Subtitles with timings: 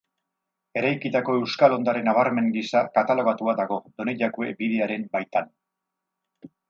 [0.79, 5.53] Eraikitako euskal ondare nabarmen gisa katalogatua dago, Donejakue bidearen baitan.